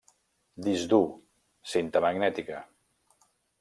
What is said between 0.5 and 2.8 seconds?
Disc dur, cinta magnètica.